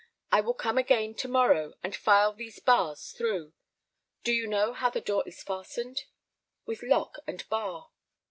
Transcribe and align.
I 0.31 0.41
will 0.41 0.55
come 0.55 0.79
again 0.79 1.13
to 1.13 1.27
morrow 1.27 1.75
and 1.83 1.95
file 1.95 2.33
these 2.33 2.57
bars 2.59 3.11
through. 3.11 3.53
Do 4.23 4.31
you 4.33 4.47
know 4.47 4.73
how 4.73 4.89
the 4.89 4.99
door 4.99 5.21
is 5.27 5.43
fastened?" 5.43 6.05
"With 6.65 6.81
lock 6.81 7.19
and 7.27 7.47
bar." 7.49 7.91